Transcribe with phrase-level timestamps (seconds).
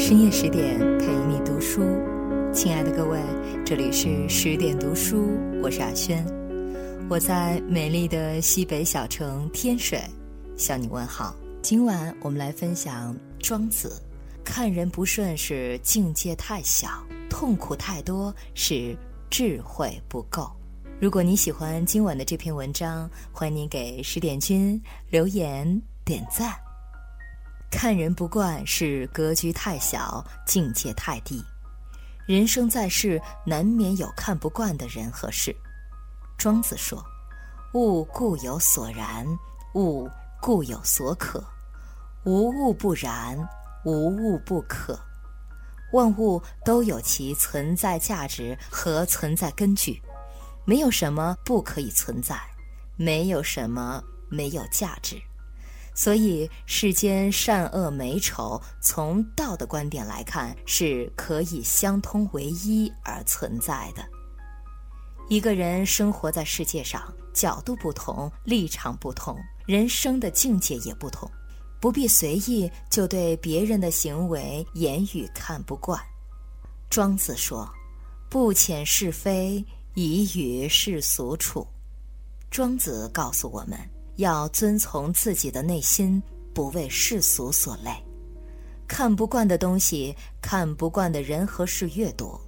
[0.00, 1.82] 深夜十点陪你读书，
[2.54, 3.20] 亲爱的各位，
[3.66, 6.24] 这里是十点读书，我是阿轩，
[7.10, 10.00] 我在美丽的西北小城天水
[10.56, 11.36] 向你问好。
[11.60, 14.00] 今晚我们来分享庄子：
[14.42, 16.88] 看人不顺是境界太小，
[17.28, 18.96] 痛苦太多是
[19.28, 20.50] 智慧不够。
[20.98, 24.80] 如果你喜欢今晚的这篇文章，欢迎你给十点君
[25.10, 26.54] 留言点赞。
[27.70, 31.42] 看人不惯是格局太小，境界太低。
[32.26, 35.54] 人生在世，难免有看不惯的人和事。
[36.36, 37.02] 庄子说
[37.74, 39.24] ：“物固有所然，
[39.74, 40.08] 物
[40.42, 41.42] 固有所可。
[42.24, 43.38] 无物不然，
[43.84, 44.98] 无物不可。
[45.92, 50.02] 万物都有其存在价值和存在根据，
[50.64, 52.38] 没有什么不可以存在，
[52.96, 55.20] 没有什么没有价值。”
[56.02, 64.02] 所以，世间善恶美丑，从道的观点来看，是可以相通为一而存在的。
[65.28, 67.02] 一个人生活在世界上，
[67.34, 71.30] 角度不同，立场不同，人生的境界也不同，
[71.82, 76.00] 不必随意就对别人的行为言语看不惯。
[76.88, 77.70] 庄子说
[78.30, 81.66] ：“不遣是非，以与世俗处。”
[82.50, 83.78] 庄子告诉我们。
[84.20, 87.90] 要遵从自己的内心，不为世俗所累。
[88.86, 92.38] 看不惯的东西，看不惯的人和事越多，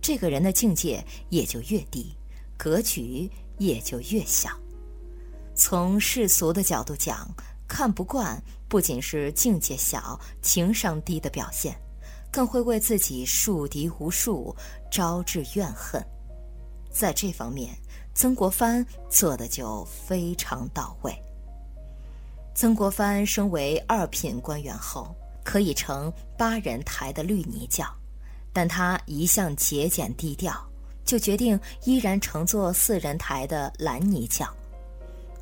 [0.00, 2.16] 这个人的境界也就越低，
[2.56, 4.50] 格局也就越小。
[5.54, 7.28] 从世俗的角度讲，
[7.68, 11.78] 看不惯不仅是境界小、情商低的表现，
[12.32, 14.56] 更会为自己树敌无数，
[14.90, 16.02] 招致怨恨。
[16.90, 17.76] 在这方面，
[18.20, 21.10] 曾国藩做的就非常到位。
[22.54, 27.86] 曾国藩升为二品官员后，可以乘八人抬的绿泥轿，
[28.52, 30.52] 但他一向节俭低调，
[31.02, 34.46] 就决定依然乘坐四人抬的蓝泥轿。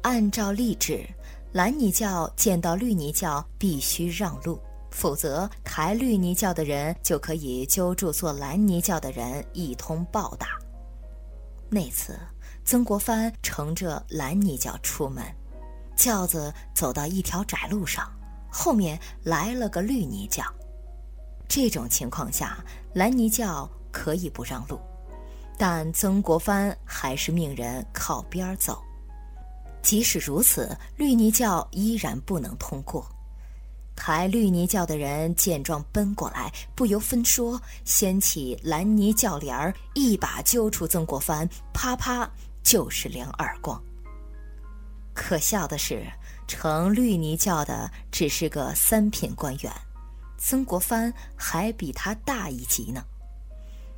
[0.00, 1.06] 按照例制，
[1.52, 4.58] 蓝泥轿见到绿泥轿必须让路，
[4.90, 10.58] 否则抬绿泥轿的人就可以揪住坐蓝泥轿的人一通暴打。
[11.68, 12.18] 那次。
[12.64, 15.24] 曾国藩乘着蓝泥轿出门，
[15.96, 18.10] 轿子走到一条窄路上，
[18.50, 20.44] 后面来了个绿泥轿。
[21.48, 22.64] 这种情况下，
[22.94, 24.80] 蓝泥轿可以不让路，
[25.58, 28.82] 但曾国藩还是命人靠边走。
[29.82, 33.06] 即使如此，绿泥轿依然不能通过。
[33.94, 42.30] 抬绿泥轿的人见状奔过来，不由分说，掀起蓝泥轿帘儿，一把揪出曾国藩，啪啪。
[42.62, 43.82] 就是两耳光。
[45.14, 46.06] 可笑的是，
[46.48, 49.72] 乘绿泥轿的只是个三品官员，
[50.38, 53.04] 曾国藩还比他大一级呢。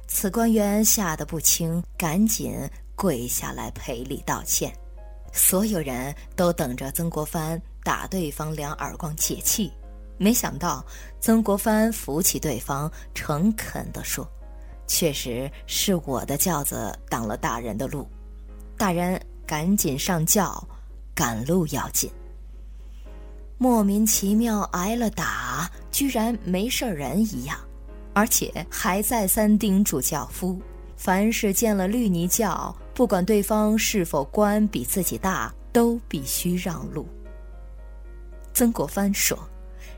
[0.08, 2.58] 此官员吓得不轻，赶紧
[2.96, 4.72] 跪下来赔礼道歉。
[5.32, 9.72] 所有人都等着曾国藩打对方两耳光解气，
[10.18, 10.84] 没想到
[11.20, 14.28] 曾国藩扶起对方，诚恳地说
[14.86, 18.08] ：“确实是我的轿子挡了大人的路。”
[18.76, 20.66] 大人赶紧上轿，
[21.14, 22.10] 赶路要紧。
[23.56, 27.56] 莫名其妙挨了打，居然没事人一样，
[28.12, 30.60] 而且还再三叮嘱轿夫：
[30.96, 37.06] 凡是见了绿泥轿，不管对方是否官比自己大，都必须让路。
[38.52, 39.38] 曾国藩说：“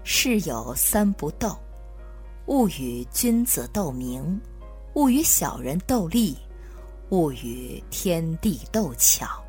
[0.05, 1.57] 世有三不斗，
[2.47, 4.41] 勿与君子斗名，
[4.95, 6.37] 勿与小人斗利。”
[7.11, 9.43] 勿与天地斗巧，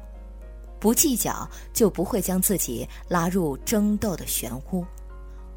[0.79, 4.85] 不计较就不会将自己拉入争斗的漩涡，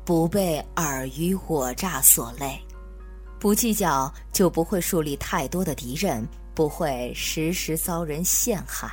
[0.05, 2.59] 不被尔虞我诈所累；
[3.39, 8.89] 不计较就不会树立太多的敌人，不会时时遭人陷害；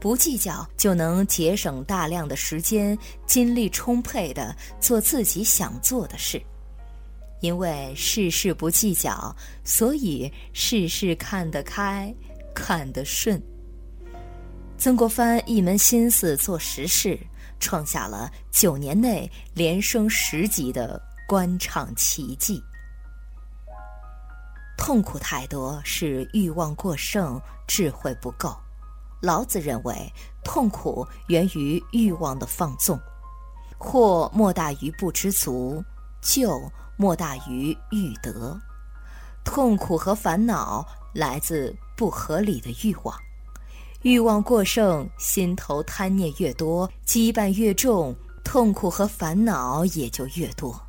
[0.00, 6.42] 不计较就能节省大量的时间，精力充沛的做自己想做的事。
[7.46, 12.12] 因为事事不计较，所以事事看得开，
[12.52, 13.40] 看得顺。
[14.76, 17.16] 曾国藩一门心思做实事，
[17.60, 22.60] 创下了九年内连升十级的官场奇迹。
[24.76, 28.56] 痛苦太多是欲望过剩，智慧不够。
[29.22, 29.94] 老子认为，
[30.42, 33.00] 痛苦源于欲望的放纵，
[33.78, 35.80] 祸莫大于不知足，
[36.20, 36.60] 救。
[36.96, 38.58] 莫大于欲得，
[39.44, 43.14] 痛苦和烦恼来自不合理的欲望，
[44.02, 50.80] 欲望过剩，心头贪念越多，羁绊越重，痛苦和烦恼也就越多。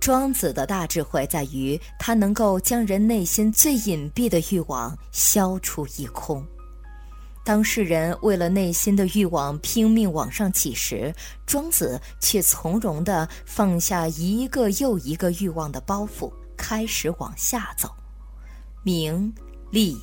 [0.00, 6.44] 庄子的大智慧在于，他能够将人内心最隐蔽的欲望消除一空。
[7.44, 11.14] 当世人为了内心的欲望拼命往上挤时，
[11.44, 17.94] 庄子却从容地放下一个又一个欲望的包袱，开始往下走，
[18.82, 19.30] 名、
[19.70, 19.94] 利、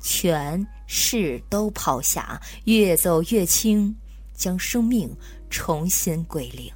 [0.00, 3.94] 权、势都抛下，越走越轻，
[4.32, 5.14] 将生命
[5.50, 6.72] 重新归零。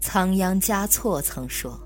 [0.00, 1.76] 仓央嘉措曾说：“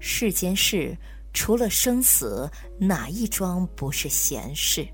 [0.00, 0.96] 世间事，
[1.34, 4.88] 除了生死，哪一桩不是闲事？”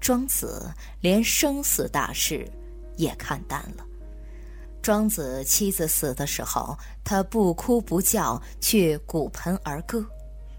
[0.00, 2.48] 庄子连生死大事
[2.96, 3.84] 也看淡了。
[4.82, 10.04] 庄子妻子死的时候，他不哭不叫，却鼓盆而歌，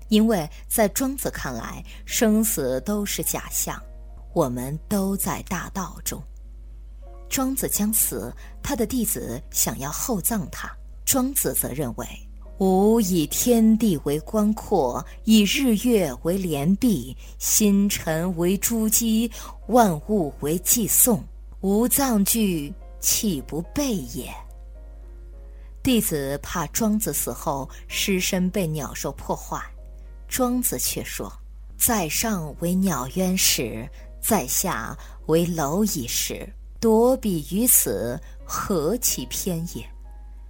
[0.09, 3.81] 因为在庄子看来，生死都是假象，
[4.33, 6.21] 我们都在大道中。
[7.29, 10.69] 庄子将死，他的弟子想要厚葬他，
[11.05, 12.26] 庄子则认为。
[12.59, 19.29] 吾以天地为宽阔，以日月为连璧，星辰为珠玑，
[19.67, 21.23] 万物为寄送。
[21.61, 24.33] 吾葬具，岂不备也？
[25.83, 29.61] 弟子怕庄子死后尸身被鸟兽破坏，
[30.27, 31.31] 庄子却说
[31.77, 33.87] ：“在上为鸟渊始，
[34.19, 39.87] 在下为蝼蚁始，夺彼于此，何其偏也！”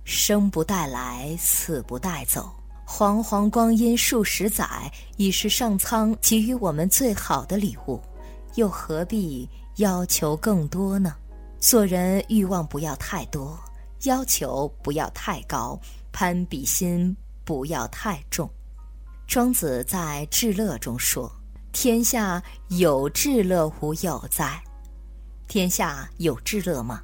[0.07, 2.49] 生不带来，死不带走。
[2.85, 8.01] 煌煌光阴数十载，已是上苍给予我们最好的礼物，
[8.55, 11.13] 又何必要求更多呢？
[11.59, 13.59] 做人欲望不要太多，
[14.03, 15.77] 要求不要太高，
[16.13, 17.13] 攀比心
[17.43, 18.49] 不要太重。
[19.27, 21.29] 庄子在《至乐》中说
[21.73, 24.63] ：“天下有至乐无有哉？
[25.49, 27.03] 天下有至乐吗？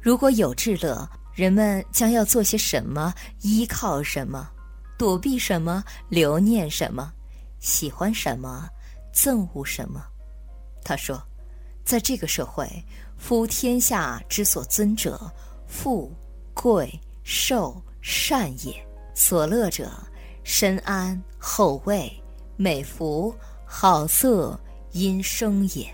[0.00, 1.04] 如果有至乐。”
[1.36, 3.12] 人们将要做些什么？
[3.42, 4.48] 依靠什么？
[4.96, 5.84] 躲避什么？
[6.08, 7.12] 留念什么？
[7.60, 8.66] 喜欢什么？
[9.14, 10.02] 憎恶什么？
[10.82, 11.22] 他说，
[11.84, 12.66] 在这个社会，
[13.18, 15.30] 夫天下之所尊者，
[15.66, 16.10] 富、
[16.54, 18.72] 贵、寿、善也；
[19.14, 19.92] 所乐者，
[20.42, 22.10] 身安、厚位、
[22.56, 23.34] 美服、
[23.66, 24.58] 好色、
[24.92, 25.84] 阴生也；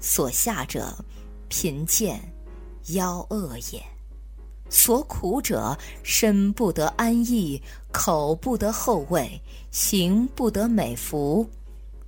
[0.00, 0.94] 所下者，
[1.48, 2.20] 贫贱、
[2.88, 3.82] 夭恶也。
[4.70, 7.60] 所苦者，身不得安逸，
[7.92, 9.28] 口不得厚味，
[9.72, 11.46] 行不得美服。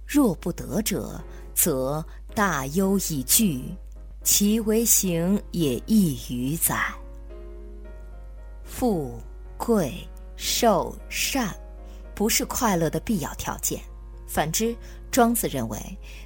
[0.07, 1.21] 若不得者，
[1.55, 2.05] 则
[2.35, 3.63] 大忧以惧，
[4.23, 6.95] 其为行也易于哉。
[8.65, 9.19] 富
[9.57, 9.93] 贵
[10.37, 11.55] 寿善，
[12.15, 13.81] 不是快乐的必要条件。
[14.27, 14.75] 反之，
[15.11, 15.79] 庄子认为，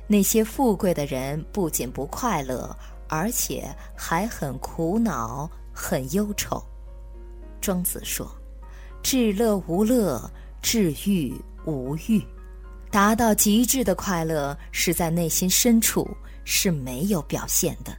[0.07, 2.77] 那些富贵的人不仅不快乐，
[3.09, 3.67] 而且
[3.97, 5.51] 还很苦恼。
[5.77, 6.63] 很忧愁。
[7.61, 8.27] 庄子说
[9.03, 10.31] ：“至乐无乐，
[10.63, 11.35] 至欲
[11.67, 12.23] 无欲。
[12.91, 16.09] 达到极致的快乐是在内心深处，
[16.45, 17.95] 是没有表现的。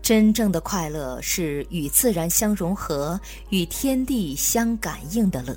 [0.00, 3.20] 真正的快乐是与自然相融合，
[3.50, 5.54] 与天地相感应的乐。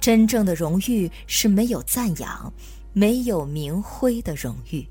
[0.00, 2.52] 真正的荣誉是没有赞扬，
[2.92, 4.86] 没有名辉的荣誉。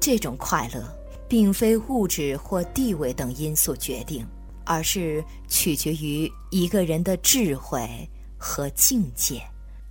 [0.00, 0.82] 这种快乐，
[1.28, 4.26] 并非物质或地位等因素决定。”
[4.64, 7.88] 而是取决于一个人的智慧
[8.36, 9.42] 和境界。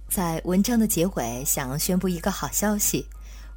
[0.09, 3.05] 在文章的结尾，想要宣布一个好消息：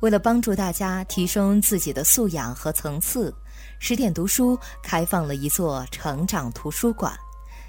[0.01, 3.35] 为了帮助大家提升自己的素养和层次，
[3.79, 7.13] 十点读书开放了一座成长图书馆。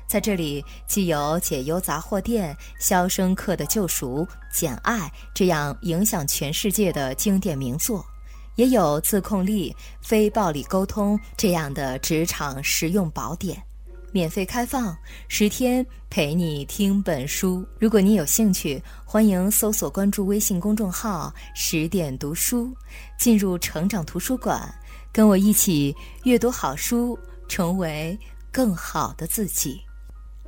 [0.08, 8.06] 在这里，既有解忧杂货店、肖申克的救赎、简爱这样影响全世界的经典名作。
[8.58, 13.62] 也有自控力、非暴力沟通这样的职场实用宝典，
[14.12, 14.98] 免费开放，
[15.28, 17.64] 十天陪你听本书。
[17.80, 22.76] 如果你有兴趣，欢迎搜索关注微信公众号“十点读书”，
[23.20, 24.74] 进入成长图书馆，
[25.12, 28.20] 跟我一起阅读好书，成为
[28.52, 29.80] 更好的自己。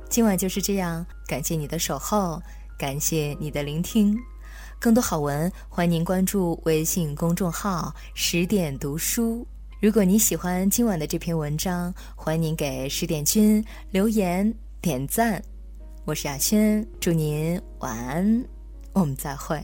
[0.08, 2.42] 今晚就是这样，感谢你的守候，
[2.76, 4.18] 感谢你的聆听。
[4.80, 9.46] 更多好文，欢迎您关注微信公众号“十点读书”。
[9.78, 15.40] 如果你喜欢今晚的这篇文章，欢迎您给十点君留言点赞。
[16.06, 18.42] 我是亚轩，祝您晚安，
[18.94, 19.62] 我们再会。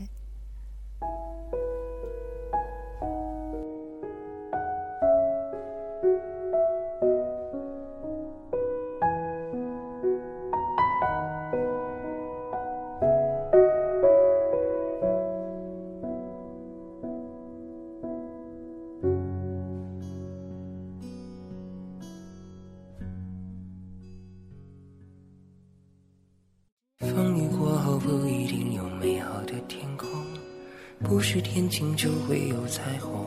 [31.37, 33.23] 是天晴就会有彩虹，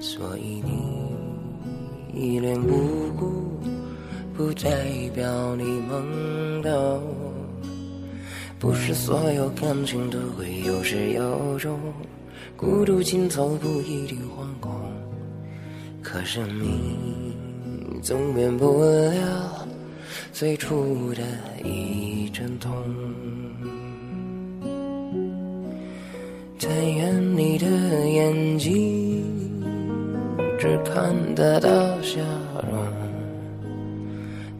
[0.00, 0.82] 所以你
[2.12, 3.60] 一脸无辜，
[4.36, 7.00] 不代表你懵懂。
[8.58, 11.78] 不是所有感情都会有始有终，
[12.56, 14.72] 孤独尽头不一定惶恐，
[16.02, 17.32] 可生命
[18.02, 19.68] 总免不了
[20.32, 21.22] 最初的
[21.64, 22.74] 一阵痛。
[26.60, 29.24] 但愿你的眼睛
[30.58, 31.68] 只看得到
[32.02, 32.20] 笑
[32.70, 32.78] 容，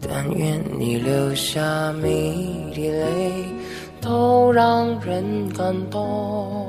[0.00, 2.32] 但愿你流下每
[2.74, 3.32] 滴泪
[4.00, 6.66] 都让人感动，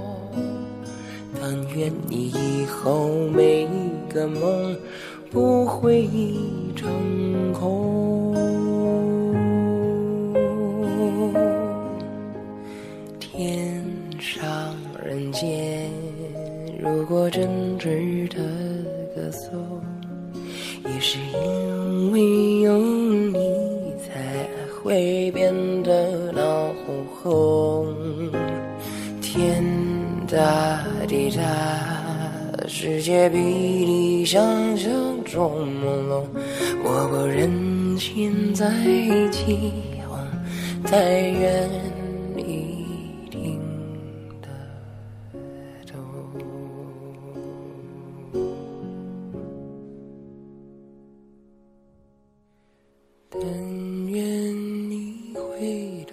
[1.39, 3.67] 但愿你以后每
[4.09, 4.75] 个梦
[5.31, 6.07] 不会
[6.75, 8.18] 成空。
[17.09, 17.49] 过真
[17.79, 18.35] 挚的
[19.15, 19.59] 歌颂，
[20.85, 23.39] 也是因为有你
[23.97, 24.47] 才
[24.83, 25.51] 会变
[25.81, 27.95] 得闹哄哄。
[29.23, 29.63] 天
[30.27, 34.93] 大地大，世界比你想象
[35.25, 36.23] 中朦胧，
[36.83, 38.69] 我不忍心再
[39.31, 39.73] 起
[40.07, 40.15] 哄，
[40.83, 41.67] 但愿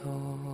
[0.09, 0.46] algo.